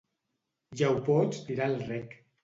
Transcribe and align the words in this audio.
Ja 0.79 0.87
ho 0.93 1.03
pots 1.09 1.43
tirar 1.49 1.67
al 1.73 1.77
rec. 1.91 2.17